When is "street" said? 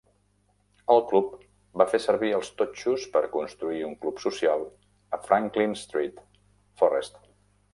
5.83-6.25